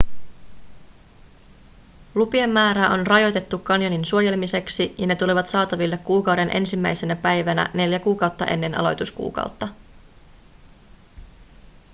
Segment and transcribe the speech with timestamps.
[2.15, 8.45] lupien määrää on rajoitettu kanjonin suojelemiseksi ja ne tulevat saataville kuukauden ensimmäisenä päivänä neljä kuukautta
[8.45, 9.67] ennen aloituskuukautta